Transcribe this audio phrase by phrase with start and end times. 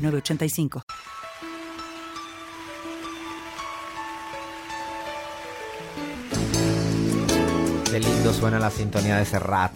[0.00, 0.82] 906985.
[7.90, 9.72] Qué lindo suena la sintonía de Serrat.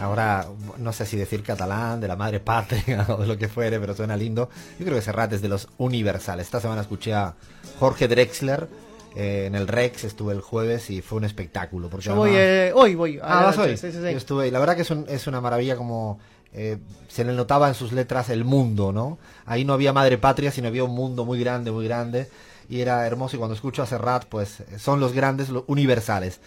[0.00, 0.46] Ahora,
[0.78, 3.94] no sé si decir catalán, de la madre patria o de lo que fuere, pero
[3.94, 4.48] suena lindo.
[4.78, 6.46] Yo creo que Serrat es de los universales.
[6.46, 7.34] Esta semana escuché a
[7.78, 8.68] Jorge Drexler
[9.14, 11.88] eh, en el Rex, estuve el jueves y fue un espectáculo.
[11.88, 13.18] Porque Yo voy, además- eh, hoy voy.
[13.22, 13.76] Ah, vas hoy.
[13.76, 14.10] sí, sí, sí.
[14.10, 16.18] Yo estuve, y la verdad que es, un- es una maravilla como
[16.56, 16.78] eh,
[17.08, 19.18] se le notaba en sus letras el mundo, ¿no?
[19.44, 22.30] Ahí no había madre patria, sino había un mundo muy grande, muy grande,
[22.68, 23.36] y era hermoso.
[23.36, 26.40] Y cuando escucho a Serrat, pues son los grandes, los universales.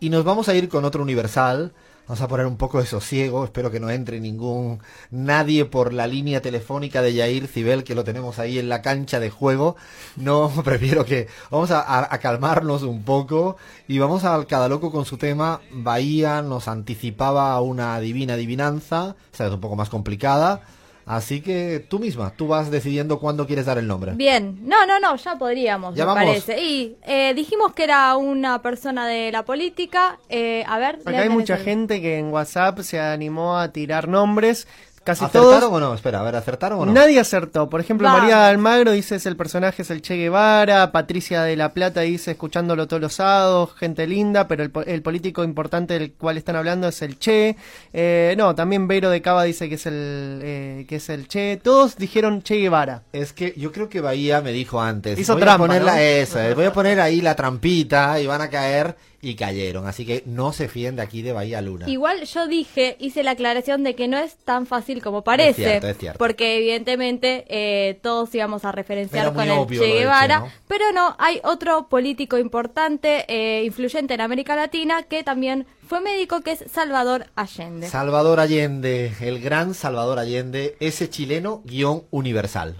[0.00, 1.72] Y nos vamos a ir con otro universal.
[2.06, 6.06] Vamos a poner un poco de sosiego, espero que no entre ningún nadie por la
[6.06, 9.76] línea telefónica de Yair Cibel, que lo tenemos ahí en la cancha de juego.
[10.16, 13.56] No, prefiero que vamos a, calmarnos un poco
[13.88, 15.62] y vamos al cada loco con su tema.
[15.72, 20.60] Bahía nos anticipaba una divina adivinanza, esta es un poco más complicada.
[21.06, 24.12] Así que tú misma, tú vas decidiendo cuándo quieres dar el nombre.
[24.14, 26.24] Bien, no, no, no, ya podríamos, Ya me vamos.
[26.24, 26.62] parece.
[26.62, 30.18] Y eh, dijimos que era una persona de la política.
[30.28, 34.66] Eh, a ver, Acá hay mucha gente que en WhatsApp se animó a tirar nombres.
[35.04, 35.72] Casi ¿Acertaron todos.
[35.72, 35.94] o no?
[35.94, 36.92] Espera, a ver, ¿acertaron o no?
[36.92, 37.68] Nadie acertó.
[37.68, 38.22] Por ejemplo, Vamos.
[38.22, 40.90] María Almagro dice es el personaje es el Che Guevara.
[40.92, 45.44] Patricia de la Plata dice escuchándolo todos los sábados, gente linda, pero el, el político
[45.44, 47.54] importante del cual están hablando es el Che.
[47.92, 51.60] Eh, no, también Vero de Cava dice que es el eh, que es el Che.
[51.62, 53.02] Todos dijeron Che Guevara.
[53.12, 55.18] Es que yo creo que Bahía me dijo antes.
[55.18, 55.86] Hizo voy trampa, a poner ¿no?
[55.88, 59.86] la esa, eh, voy a poner ahí la trampita y van a caer y cayeron.
[59.86, 61.88] Así que no se fíen de aquí de Bahía Luna.
[61.88, 65.50] Igual yo dije, hice la aclaración de que no es tan fácil como parece.
[65.50, 66.18] Es cierto, es cierto.
[66.18, 70.40] Porque evidentemente eh, todos íbamos a referenciar con el Che Guevara.
[70.40, 70.48] ¿no?
[70.68, 76.42] Pero no, hay otro político importante, eh, influyente en América Latina, que también fue médico,
[76.42, 77.88] que es Salvador Allende.
[77.88, 82.76] Salvador Allende, el gran Salvador Allende, ese chileno guion universal.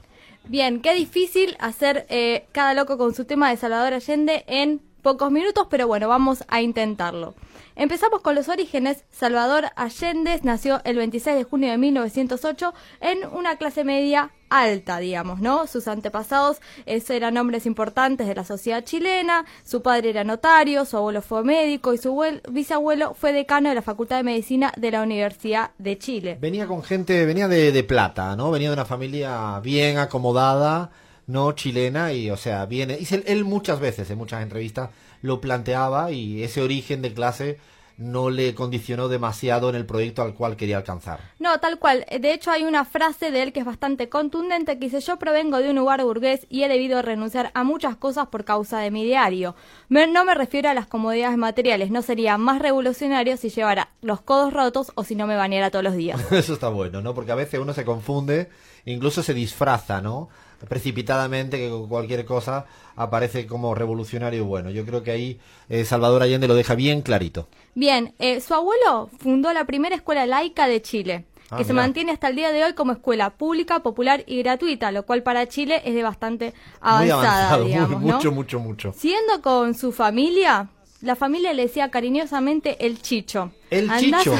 [0.46, 5.30] Bien, qué difícil hacer eh, cada loco con su tema de Salvador Allende en pocos
[5.30, 7.34] minutos, pero bueno, vamos a intentarlo.
[7.76, 9.04] Empezamos con los orígenes.
[9.12, 15.40] Salvador Allende nació el 26 de junio de 1908 en una clase media alta, digamos,
[15.40, 15.66] ¿no?
[15.66, 20.96] Sus antepasados eh, eran hombres importantes de la sociedad chilena, su padre era notario, su
[20.96, 24.90] abuelo fue médico y su abuel- bisabuelo fue decano de la Facultad de Medicina de
[24.92, 26.38] la Universidad de Chile.
[26.40, 28.50] Venía con gente, venía de, de plata, ¿no?
[28.52, 30.90] Venía de una familia bien acomodada,
[31.26, 32.96] no chilena, y o sea, viene.
[33.00, 34.90] Y se- él muchas veces, en muchas entrevistas,
[35.22, 37.58] lo planteaba y ese origen de clase
[37.96, 41.20] no le condicionó demasiado en el proyecto al cual quería alcanzar.
[41.38, 42.04] No, tal cual.
[42.20, 45.58] De hecho, hay una frase de él que es bastante contundente que dice, yo provengo
[45.58, 49.04] de un lugar burgués y he debido renunciar a muchas cosas por causa de mi
[49.04, 49.54] diario.
[49.88, 54.20] Me- no me refiero a las comodidades materiales, no sería más revolucionario si llevara los
[54.22, 56.20] codos rotos o si no me bañara todos los días.
[56.32, 57.14] Eso está bueno, ¿no?
[57.14, 58.48] Porque a veces uno se confunde,
[58.86, 60.28] incluso se disfraza, ¿no?
[60.68, 62.66] Precipitadamente, que con cualquier cosa
[62.96, 64.70] aparece como revolucionario bueno.
[64.70, 67.48] Yo creo que ahí eh, Salvador Allende lo deja bien clarito.
[67.74, 72.10] Bien, eh, su abuelo fundó la primera escuela laica de Chile, Ah, que se mantiene
[72.10, 75.82] hasta el día de hoy como escuela pública, popular y gratuita, lo cual para Chile
[75.84, 76.46] es de bastante
[76.80, 78.14] muy avanzada, avanzado, muy- ¿no?
[78.14, 78.92] mucho, mucho, mucho.
[78.96, 80.70] Siguiendo con su familia,
[81.04, 83.52] la familia le decía cariñosamente el chicho.
[83.70, 84.34] El chicho.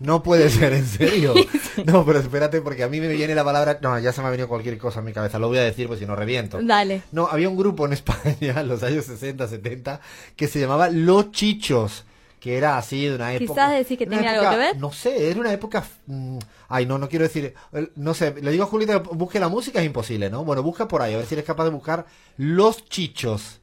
[0.00, 1.34] No puede ser, en serio.
[1.86, 3.78] No, pero espérate, porque a mí me viene la palabra.
[3.80, 5.38] No, ya se me ha venido cualquier cosa a mi cabeza.
[5.38, 6.58] Lo voy a decir, pues si no reviento.
[6.60, 7.02] Dale.
[7.12, 10.00] No, había un grupo en España en los años 60, 70
[10.36, 12.04] que se llamaba Los Chichos.
[12.40, 13.52] Que era así de una época.
[13.52, 14.76] Quizás decir que tiene algo que ver.
[14.78, 15.84] No sé, era una época.
[16.06, 16.38] mm,
[16.68, 17.54] ay, no, no quiero decir.
[17.96, 20.44] No sé, le digo a Julita que busque la música, es imposible, ¿no?
[20.44, 22.06] Bueno, busca por ahí, a ver si eres capaz de buscar
[22.36, 23.59] Los Chichos.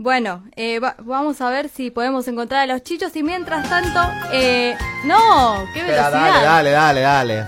[0.00, 4.00] Bueno, eh, va- vamos a ver si podemos encontrar a los chichos y mientras tanto,
[4.32, 6.12] eh, no, qué velocidad.
[6.12, 7.46] dale, dale, dale, dale.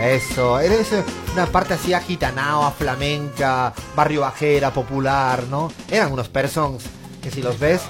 [0.00, 1.02] Eso, eres eh,
[1.32, 5.72] una parte así agitanao, flamenca, barrio bajera, popular, ¿no?
[5.90, 6.84] Eran unos persons
[7.22, 7.80] que si los ves...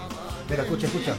[0.49, 1.15] Mira, escucha, escucha.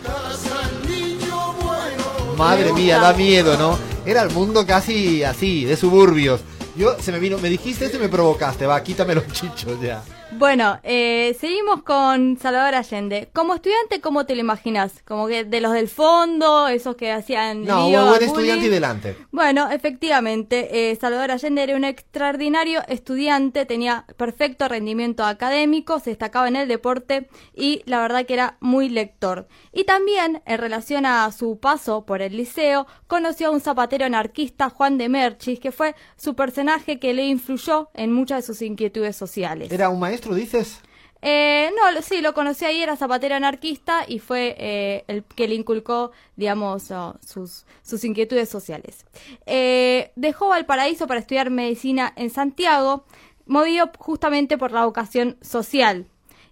[2.37, 3.77] Madre mía, da miedo, ¿no?
[4.05, 6.39] Era el mundo casi así, de suburbios.
[6.75, 10.01] Yo, se me vino, me dijiste esto y me provocaste, va, quítame los chichos ya.
[10.31, 13.29] Bueno, eh, seguimos con Salvador Allende.
[13.33, 15.01] Como estudiante, ¿cómo te lo imaginas?
[15.05, 17.63] Como que de los del fondo, esos que hacían...
[17.63, 19.17] No, lío, buen estudiante y delante.
[19.31, 26.49] Bueno, efectivamente, eh, Salvador Allende era un extraordinario estudiante, tenía perfecto rendimiento académico, se destacaba
[26.49, 29.47] en el deporte y la verdad que era muy lector.
[29.71, 34.69] Y también, en relación a su paso por el liceo, conoció a un zapatero anarquista,
[34.69, 39.15] Juan de Merchis, que fue su personaje que le influyó en muchas de sus inquietudes
[39.15, 39.71] sociales.
[39.71, 40.81] ¿Era un maestro, dices?
[41.21, 45.55] Eh, no, sí, lo conocí ahí, era zapatero anarquista y fue eh, el que le
[45.55, 46.91] inculcó, digamos,
[47.25, 49.05] sus, sus inquietudes sociales.
[49.45, 53.05] Eh, dejó Valparaíso para estudiar medicina en Santiago,
[53.45, 56.07] movido justamente por la vocación social.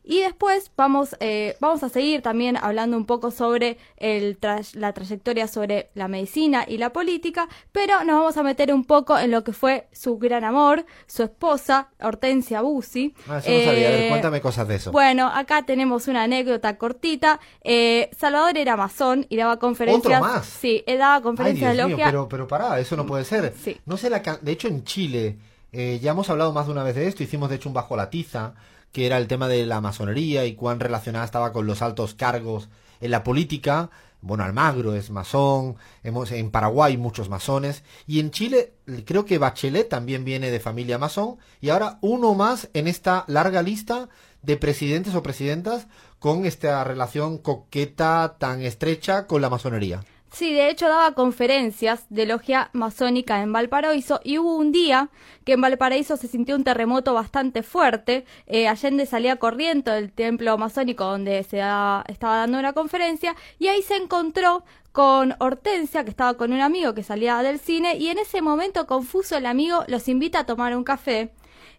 [0.07, 4.93] Y después vamos, eh, vamos a seguir también hablando un poco sobre el tra- la
[4.93, 9.31] trayectoria sobre la medicina y la política, pero nos vamos a meter un poco en
[9.31, 13.15] lo que fue su gran amor, su esposa, Hortensia Bussi.
[13.27, 13.87] Ah, eso no sabía.
[13.87, 14.91] A ver, Eh, cuéntame cosas de eso.
[14.91, 17.39] bueno, acá tenemos una anécdota cortita.
[17.63, 20.05] Eh, Salvador era masón y daba conferencias.
[20.21, 20.45] ¿Otro más?
[20.45, 22.05] Sí, él daba Ay, conferencias Dios de mío, logia.
[22.05, 23.53] pero, pero pará, eso no puede ser.
[23.59, 23.77] Sí.
[23.87, 25.37] No sé la De hecho, en Chile,
[25.71, 27.95] eh, ya hemos hablado más de una vez de esto, hicimos de hecho un bajo
[27.97, 28.53] la tiza,
[28.95, 32.69] que era el tema de la masonería y cuán relacionada estaba con los altos cargos
[33.01, 33.89] en la política.
[34.21, 38.75] Bueno, Almagro es masón, en Paraguay muchos masones, y en Chile
[39.05, 43.61] creo que Bachelet también viene de familia masón, y ahora uno más en esta larga
[43.61, 44.07] lista
[44.43, 45.87] de presidentes o presidentas
[46.17, 50.05] con esta relación coqueta tan estrecha con la masonería.
[50.35, 55.07] Sí, de hecho daba conferencias de logia masónica en Valparaíso y hubo un día
[55.45, 58.25] que en Valparaíso se sintió un terremoto bastante fuerte.
[58.45, 63.81] Eh, Allende salía corriendo del templo masónico donde se estaba dando una conferencia y ahí
[63.81, 68.19] se encontró con Hortensia, que estaba con un amigo que salía del cine, y en
[68.19, 71.31] ese momento confuso el amigo los invita a tomar un café.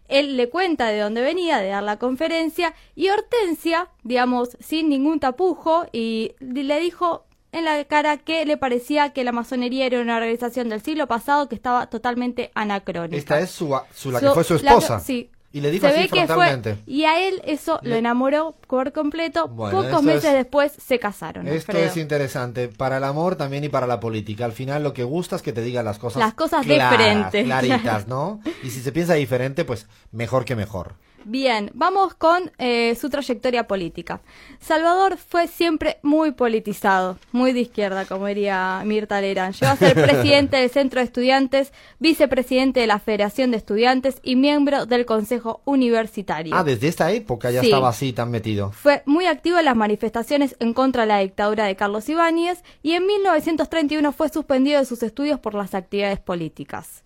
[0.07, 5.19] Él le cuenta de dónde venía, de dar la conferencia, y Hortensia, digamos, sin ningún
[5.19, 7.26] tapujo, y le dijo
[7.57, 11.49] en la cara que le parecía que la masonería era una organización del siglo pasado
[11.49, 13.17] que estaba totalmente anacrónica.
[13.17, 14.99] Esta es su, su la que fue su la- esposa.
[14.99, 15.29] sí.
[15.53, 18.91] Y le dijo Se así ve que fue y a él eso lo enamoró por
[18.91, 19.47] completo.
[19.47, 21.47] Bueno, Pocos meses es- después se casaron.
[21.47, 21.89] Esto Alfredo.
[21.89, 24.43] es interesante para el amor también y para la política.
[24.45, 26.97] Al final lo que gusta es que te digan las cosas Las cosas de claras,
[27.31, 27.43] frente.
[27.45, 28.41] claritas, ¿no?
[28.61, 30.95] Y si se piensa diferente, pues mejor que mejor.
[31.25, 34.21] Bien, vamos con eh, su trayectoria política.
[34.59, 39.53] Salvador fue siempre muy politizado, muy de izquierda, como diría Mirta Legrand.
[39.53, 44.35] Llegó a ser presidente del Centro de Estudiantes, vicepresidente de la Federación de Estudiantes y
[44.37, 46.55] miembro del Consejo Universitario.
[46.55, 47.67] Ah, desde esta época ya Sí.
[47.67, 48.71] estaba así tan metido.
[48.71, 52.93] Fue muy activo en las manifestaciones en contra de la dictadura de Carlos Ibáñez y
[52.93, 57.03] en 1931 fue suspendido de sus estudios por las actividades políticas.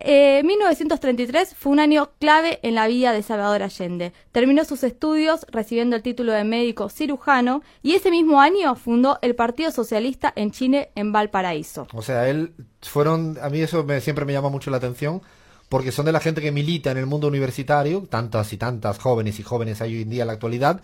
[0.00, 4.12] Eh, 1933 fue un año clave en la vida de Salvador Allende.
[4.32, 9.34] Terminó sus estudios recibiendo el título de médico cirujano y ese mismo año fundó el
[9.34, 11.88] Partido Socialista en Chile en Valparaíso.
[11.92, 12.52] O sea, él
[12.82, 15.20] fueron, a mí eso siempre me llama mucho la atención,
[15.68, 19.38] porque son de la gente que milita en el mundo universitario, tantas y tantas jóvenes
[19.40, 20.80] y jóvenes hay hoy en día en la actualidad,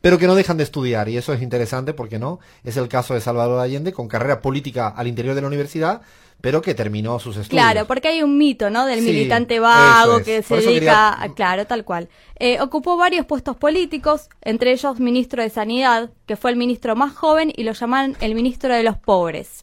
[0.00, 3.14] pero que no dejan de estudiar, y eso es interesante porque no, es el caso
[3.14, 6.02] de Salvador Allende, con carrera política al interior de la universidad,
[6.40, 7.64] pero que terminó sus estudios.
[7.64, 8.86] Claro, porque hay un mito, ¿no?
[8.86, 10.24] Del Sí, militante vago es.
[10.24, 12.08] que se dedica, quería- a, claro, tal cual.
[12.38, 17.12] Eh, ocupó varios puestos políticos, entre ellos ministro de Sanidad, que fue el ministro más
[17.12, 19.62] joven y lo llaman el ministro de los pobres.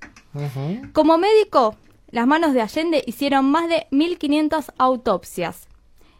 [0.91, 1.77] Como médico,
[2.11, 5.67] las manos de Allende hicieron más de 1.500 autopsias.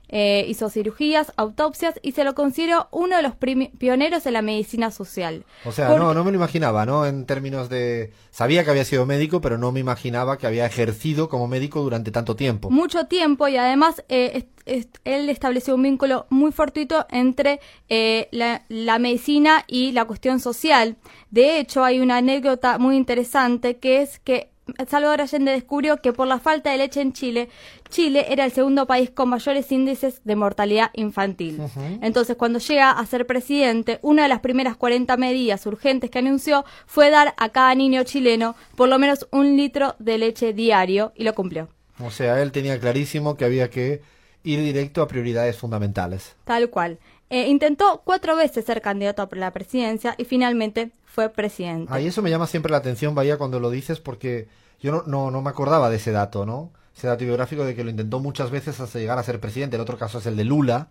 [0.09, 4.91] Eh, hizo cirugías, autopsias y se lo consideró uno de los pioneros en la medicina
[4.91, 5.45] social.
[5.65, 7.05] O sea, Porque- no, no me lo imaginaba, ¿no?
[7.05, 8.11] En términos de...
[8.29, 12.11] Sabía que había sido médico, pero no me imaginaba que había ejercido como médico durante
[12.11, 12.69] tanto tiempo.
[12.69, 17.59] mucho tiempo y además eh, est- est- él estableció un vínculo muy fortuito entre
[17.89, 20.97] eh, la, la medicina y la cuestión social.
[21.31, 24.49] De hecho, hay una anécdota muy interesante que es que
[24.87, 27.49] Salvador Allende descubrió que por la falta de leche en Chile,
[27.89, 31.61] Chile era el segundo país con mayores índices de mortalidad infantil.
[32.01, 36.65] Entonces, cuando llega a ser presidente, una de las primeras 40 medidas urgentes que anunció
[36.85, 41.23] fue dar a cada niño chileno por lo menos un litro de leche diario y
[41.23, 41.69] lo cumplió.
[41.99, 44.01] O sea, él tenía clarísimo que había que
[44.45, 46.35] ir directo a prioridades fundamentales.
[46.45, 46.99] Tal cual.
[47.29, 51.91] Eh, intentó cuatro veces ser candidato a la presidencia y finalmente fue presidente.
[51.91, 54.47] Ah, y eso me llama siempre la atención, Bahía, cuando lo dices, porque
[54.79, 56.71] yo no, no, no me acordaba de ese dato, ¿no?
[56.95, 59.75] Ese dato biográfico de que lo intentó muchas veces hasta llegar a ser presidente.
[59.75, 60.89] El otro caso es el de Lula.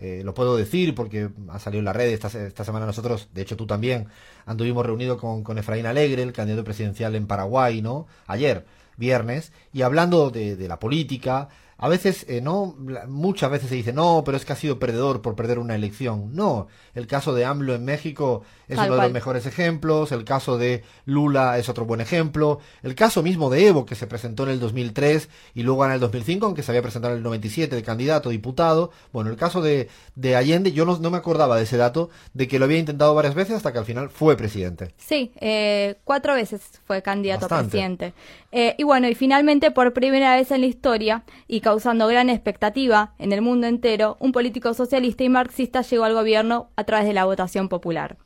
[0.00, 3.28] Eh, lo puedo decir porque ha salido en la red esta, se- esta semana nosotros,
[3.34, 4.06] de hecho tú también,
[4.46, 8.06] anduvimos reunidos con, con Efraín Alegre, el candidato presidencial en Paraguay, ¿no?
[8.26, 8.64] Ayer,
[8.96, 11.48] viernes, y hablando de, de la política,
[11.80, 15.22] a veces, eh, no, muchas veces se dice, no, pero es que ha sido perdedor
[15.22, 16.34] por perder una elección.
[16.34, 20.24] No, el caso de AMLO en México es Tal uno de los mejores ejemplos, el
[20.24, 24.42] caso de Lula es otro buen ejemplo, el caso mismo de Evo, que se presentó
[24.42, 27.76] en el 2003 y luego en el 2005, aunque se había presentado en el 97
[27.76, 28.90] de candidato, diputado.
[29.12, 32.48] Bueno, el caso de, de Allende, yo no, no me acordaba de ese dato, de
[32.48, 34.94] que lo había intentado varias veces hasta que al final fue presidente.
[34.96, 38.14] Sí, eh, cuatro veces fue candidato a presidente.
[38.50, 43.12] Eh, y bueno, y finalmente por primera vez en la historia, y causando gran expectativa
[43.18, 47.12] en el mundo entero, un político socialista y marxista llegó al gobierno a través de
[47.12, 48.16] la votación popular.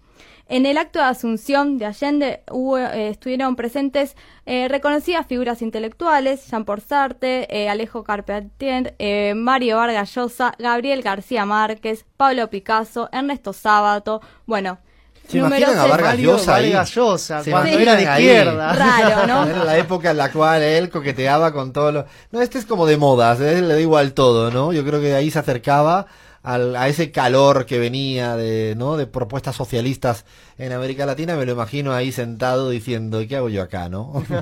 [0.47, 6.65] En el acto de asunción de Allende eh, estuvieron presentes eh, reconocidas figuras intelectuales, Jean
[6.65, 8.95] Paul Sartre, eh, Alejo Carpentier,
[9.35, 14.79] Mario Vargas Llosa, Gabriel García Márquez, Pablo Picasso, Ernesto Sábato, bueno,
[15.33, 16.71] ¿Se imaginan a Vargas Llosa ahí?
[16.73, 18.25] Vargas Llosa, Se cuando era de ahí.
[18.25, 18.73] izquierda.
[18.73, 19.47] Raro, ¿no?
[19.51, 22.07] Era la época en la cual él coqueteaba con todo lo...
[22.31, 24.73] No, este es como de modas, él le da igual todo, ¿no?
[24.73, 26.07] Yo creo que ahí se acercaba
[26.43, 28.97] al- a ese calor que venía de, ¿no?
[28.97, 30.25] De propuestas socialistas
[30.59, 34.23] en América Latina, me lo imagino ahí sentado diciendo, ¿y qué hago yo acá, no?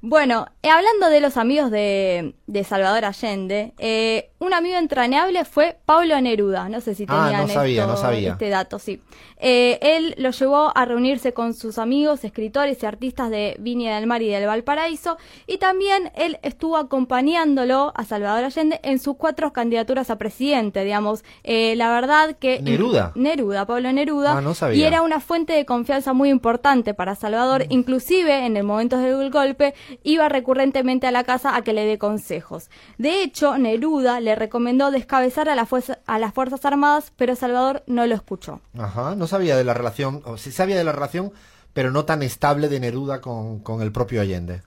[0.00, 5.76] Bueno, eh, hablando de los amigos de, de Salvador Allende, eh, un amigo entrañable fue
[5.84, 6.68] Pablo Neruda.
[6.68, 8.32] No sé si Ah, tenían no sabía, esto- no sabía.
[8.32, 9.00] este dato, sí.
[9.40, 14.06] Eh, él lo llevó a reunirse con sus amigos, escritores y artistas de Viña del
[14.06, 15.16] Mar y del Valparaíso,
[15.48, 21.24] y también él estuvo acompañándolo a Salvador Allende en sus cuatro candidaturas a presidente, digamos.
[21.42, 22.60] Eh, la verdad que...
[22.62, 23.10] ¿Neruda?
[23.16, 24.38] Neruda, Pablo Neruda.
[24.38, 24.78] Ah, no sabía.
[24.78, 27.72] Y era una fuente de confianza muy importante para Salvador, Mm.
[27.72, 31.98] inclusive en el momento del golpe iba recurrentemente a la casa a que le dé
[31.98, 32.70] consejos.
[32.98, 38.60] De hecho, Neruda le recomendó descabezar a, las Fuerzas Armadas, pero Salvador no lo escuchó.
[38.78, 41.32] Ajá, no sabía de la relación, o sí sabía de la relación,
[41.72, 44.62] pero no tan estable de Neruda con, con el propio Allende.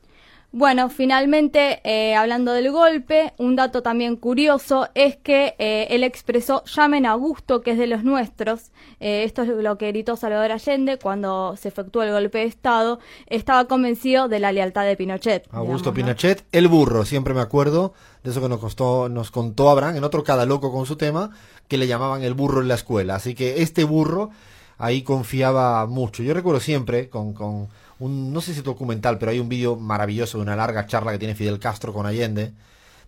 [0.54, 6.66] Bueno, finalmente, eh, hablando del golpe, un dato también curioso es que eh, él expresó
[6.66, 8.72] llamen a Augusto, que es de los nuestros.
[9.00, 13.00] Eh, esto es lo que gritó Salvador Allende cuando se efectuó el golpe de Estado.
[13.28, 15.48] Estaba convencido de la lealtad de Pinochet.
[15.52, 15.94] Augusto digamos, ¿no?
[15.94, 20.04] Pinochet, el burro, siempre me acuerdo de eso que nos costó, nos contó Abraham en
[20.04, 21.30] otro cada loco con su tema,
[21.70, 23.16] que le llamaban el burro en la escuela.
[23.16, 24.32] Así que este burro
[24.78, 26.24] ahí confiaba mucho.
[26.24, 27.70] Yo recuerdo siempre con, con
[28.02, 31.20] un, no sé si documental, pero hay un vídeo maravilloso de una larga charla que
[31.20, 32.52] tiene Fidel Castro con Allende,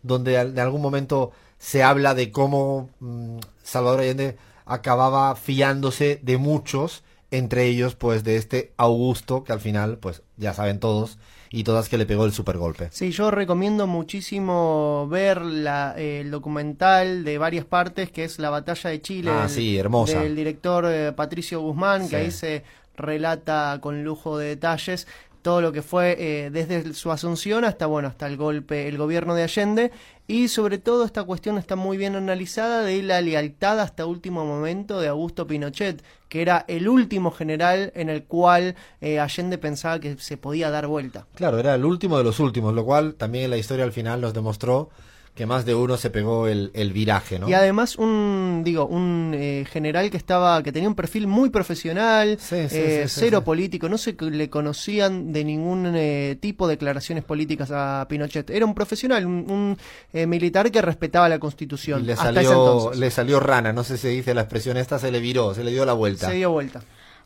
[0.02, 7.04] donde de algún momento se habla de cómo mm, Salvador Allende acababa fiándose de muchos,
[7.32, 11.18] entre ellos pues de este Augusto, que al final pues ya saben todos
[11.50, 12.90] y todas que le pegó el supergolpe.
[12.92, 18.50] Sí, yo recomiendo muchísimo ver la, eh, el documental de varias partes que es La
[18.50, 19.32] Batalla de Chile.
[19.32, 20.20] Ah, del- sí, hermosa.
[20.22, 22.10] Del director eh, Patricio Guzmán, Sí.
[22.10, 22.64] que ahí se
[22.96, 25.08] relata con lujo de detalles
[25.44, 29.36] todo lo que fue eh, desde su asunción hasta bueno hasta el golpe el gobierno
[29.36, 29.92] de Allende.
[30.26, 35.02] Y sobre todo esta cuestión está muy bien analizada de la lealtad hasta último momento
[35.02, 36.02] de Augusto Pinochet
[36.34, 40.88] que era el último general en el cual eh, Allende pensaba que se podía dar
[40.88, 41.28] vuelta.
[41.36, 44.34] Claro, era el último de los últimos, lo cual también la historia al final nos
[44.34, 44.90] demostró
[45.36, 47.50] que más de uno se pegó el, el viraje, ¿no?
[47.50, 52.38] Y además un, digo, un eh, general que estaba, que tenía un perfil muy profesional,
[52.40, 56.74] Sí, sí, eh, sí, cero político, no se le conocían de ningún eh, tipo de
[56.76, 58.50] declaraciones políticas a Pinochet.
[58.52, 59.78] Era un profesional, un, un,
[60.14, 62.06] eh, militar que respetaba la Y constitución.
[62.06, 63.00] le hasta ese salió, entonces.
[63.00, 65.64] le salió rana, no sé si se dice la expresión esta, se le viró, se
[65.64, 66.30] le dio la vuelta.
[66.30, 66.82] Se dio vuelta.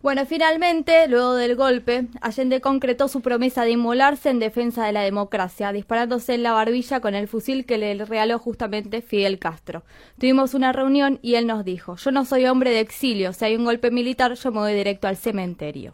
[0.08, 5.02] Bueno, finalmente, luego del golpe, Allende concretó su promesa de inmolarse en defensa de la
[5.02, 9.84] democracia, disparándose en la barbilla con el fusil que le regaló justamente Fidel Castro.
[10.18, 13.58] Tuvimos una reunión y él nos dijo, yo no soy hombre de exilio, si hay
[13.58, 15.92] un golpe militar yo me voy directo al cementerio.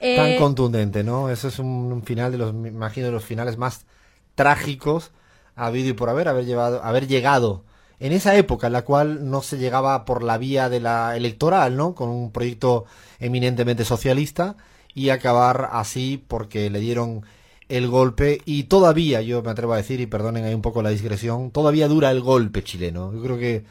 [0.00, 1.30] Tan Eh, contundente, ¿no?
[1.30, 3.86] Eso es un, un final de los, me imagino, de los finales más
[4.34, 5.12] trágicos
[5.54, 7.62] ha habido y por haber, haber, llevado, haber llegado
[8.00, 11.76] en esa época en la cual no se llegaba por la vía de la electoral,
[11.76, 11.94] ¿no?
[11.94, 12.86] Con un proyecto
[13.20, 14.56] eminentemente socialista
[14.94, 17.22] y acabar así porque le dieron
[17.68, 20.90] el golpe y todavía, yo me atrevo a decir, y perdonen ahí un poco la
[20.90, 23.12] digresión, todavía dura el golpe chileno.
[23.12, 23.64] Yo creo que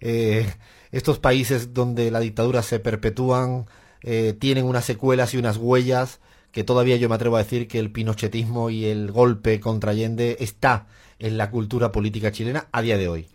[0.00, 0.52] eh,
[0.90, 3.66] estos países donde la dictadura se perpetúan
[4.02, 7.78] eh, tienen unas secuelas y unas huellas que todavía yo me atrevo a decir que
[7.78, 10.86] el pinochetismo y el golpe contra Allende está
[11.18, 13.28] en la cultura política chilena a día de hoy.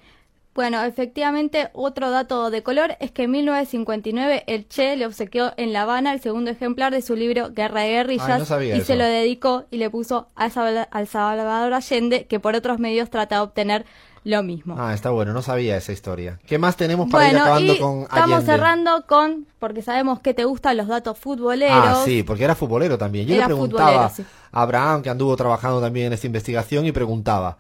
[0.54, 5.72] Bueno, efectivamente, otro dato de color es que en 1959 el Che le obsequió en
[5.72, 8.86] La Habana el segundo ejemplar de su libro Guerra de Guerrillas no y eso.
[8.86, 13.10] se lo dedicó y le puso a Salva- al Salvador Allende, que por otros medios
[13.10, 13.86] trata de obtener
[14.24, 14.76] lo mismo.
[14.78, 16.38] Ah, está bueno, no sabía esa historia.
[16.46, 18.46] ¿Qué más tenemos para ir acabando y con estamos Allende?
[18.46, 21.76] cerrando con, porque sabemos que te gustan los datos futboleros.
[21.82, 23.26] Ah, sí, porque era futbolero también.
[23.26, 24.24] Yo Era le preguntaba sí.
[24.52, 27.58] a Abraham, que anduvo trabajando también en esta investigación, y preguntaba,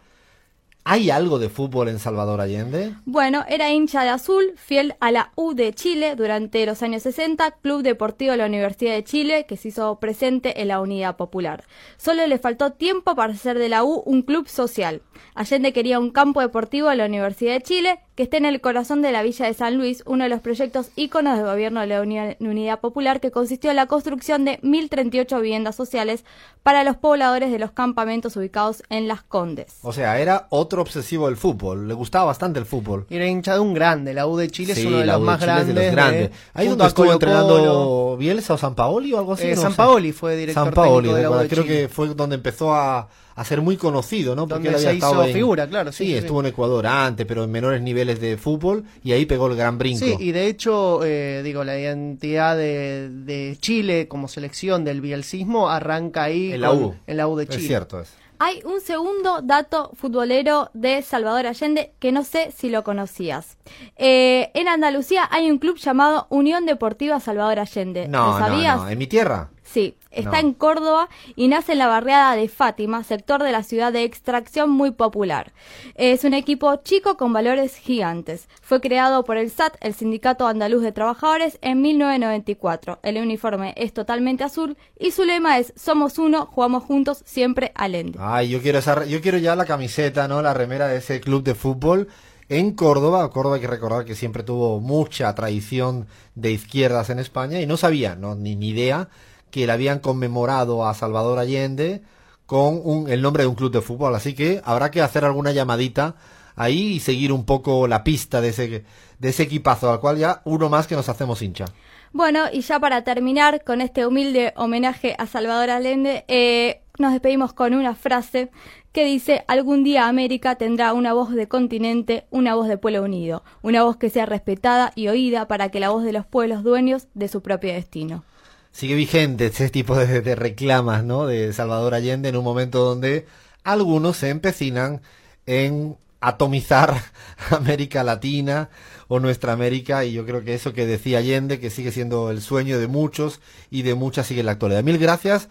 [0.83, 2.95] ¿Hay algo de fútbol en Salvador Allende?
[3.05, 7.51] Bueno, era hincha de azul, fiel a la U de Chile durante los años 60,
[7.61, 11.65] Club Deportivo de la Universidad de Chile, que se hizo presente en la Unidad Popular.
[11.97, 15.03] Solo le faltó tiempo para hacer de la U un club social.
[15.35, 19.01] Allende quería un campo deportivo en la Universidad de Chile que esté en el corazón
[19.01, 22.01] de la villa de San Luis, uno de los proyectos íconos del gobierno de la
[22.01, 26.25] Unidad Popular, que consistió en la construcción de 1.038 viviendas sociales
[26.61, 29.77] para los pobladores de los campamentos ubicados en Las Condes.
[29.81, 33.05] O sea, era otro obsesivo del fútbol, le gustaba bastante el fútbol.
[33.09, 35.73] Era hincha de un grande, la U de Chile es uno de los más grandes.
[35.73, 36.31] De grandes.
[36.53, 39.47] Ahí donde estuvo entrenando Bielsa o San Paoli o algo así.
[39.47, 41.81] Eh, San Paoli fue director San Paoli, de la U de creo Chile.
[41.83, 44.47] que fue donde empezó a a ser muy conocido, ¿no?
[44.47, 45.91] Porque él había se hizo figura, claro.
[45.91, 49.55] Sí, estuvo en Ecuador antes, pero en menores niveles de fútbol y ahí pegó el
[49.55, 50.05] gran brinco.
[50.05, 56.23] Sí, y de hecho, eh, digo, la identidad de, Chile como selección del bielcismo arranca
[56.23, 57.61] ahí en la U, en la U de Chile.
[57.61, 58.13] Es cierto es.
[58.43, 63.59] Hay un segundo dato futbolero de Salvador Allende que no sé si lo conocías.
[63.97, 68.07] Eh, en Andalucía hay un club llamado Unión Deportiva Salvador Allende.
[68.07, 68.77] No, ¿Lo sabías?
[68.77, 68.89] no, no.
[68.89, 69.51] ¿En mi tierra?
[69.61, 73.91] Sí, está en Córdoba y nace en la barriada de Fátima, sector de la ciudad
[73.93, 75.53] de extracción muy popular.
[75.95, 78.47] Es un equipo chico con valores gigantes.
[78.61, 82.99] Fue creado por el SAT, el Sindicato Andaluz de Trabajadores, en 1994.
[83.03, 87.95] El uniforme es totalmente azul y su lema es Somos uno, jugamos juntos, siempre al
[87.95, 88.19] ende.
[88.21, 90.41] Ay, yo quiero, esa, yo quiero ya la camiseta, ¿no?
[90.41, 92.07] La remera de ese club de fútbol
[92.49, 93.29] en Córdoba.
[93.29, 97.77] Córdoba hay que recordar que siempre tuvo mucha tradición de izquierdas en España y no
[97.77, 99.09] sabía, no, ni, ni idea
[99.51, 102.01] que le habían conmemorado a Salvador Allende
[102.45, 104.15] con un, el nombre de un club de fútbol.
[104.15, 106.15] Así que habrá que hacer alguna llamadita
[106.55, 108.85] ahí y seguir un poco la pista de ese,
[109.19, 111.65] de ese equipazo, al cual ya uno más que nos hacemos hincha.
[112.13, 117.53] Bueno, y ya para terminar con este humilde homenaje a Salvador Allende, eh, nos despedimos
[117.53, 118.51] con una frase
[118.91, 123.43] que dice, algún día América tendrá una voz de continente, una voz de pueblo unido,
[123.61, 127.07] una voz que sea respetada y oída para que la voz de los pueblos dueños
[127.13, 128.25] de su propio destino
[128.71, 131.25] sigue vigente ese tipo de, reclamas ¿no?
[131.25, 133.25] de Salvador Allende en un momento donde
[133.63, 135.01] algunos se empecinan
[135.45, 137.01] en atomizar
[137.49, 138.69] América Latina
[139.07, 142.41] o nuestra América y yo creo que eso que decía Allende que sigue siendo el
[142.41, 144.83] sueño de muchos y de muchas sigue en la actualidad.
[144.83, 145.49] Mil gracias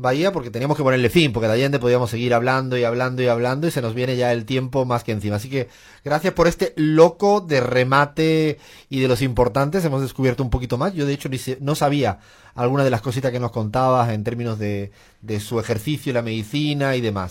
[0.00, 3.26] Bahía porque teníamos que ponerle fin, porque de Allende podíamos seguir hablando y hablando y
[3.26, 5.36] hablando y se nos viene ya el tiempo más que encima.
[5.36, 5.68] Así que
[6.04, 9.84] gracias por este loco de remate y de los importantes.
[9.84, 10.94] Hemos descubierto un poquito más.
[10.94, 12.20] Yo de hecho no sabía
[12.54, 16.94] alguna de las cositas que nos contabas en términos de, de su ejercicio, la medicina
[16.94, 17.26] y demás.